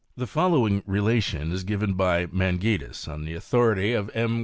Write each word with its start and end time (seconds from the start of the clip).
The 0.17 0.25
following 0.25 0.81
relation 0.87 1.51
is 1.51 1.63
given 1.63 1.93
by 1.93 2.25
Mangetus, 2.25 3.07
on 3.07 3.23
the 3.23 3.35
authority 3.35 3.93
of 3.93 4.09
M. 4.15 4.39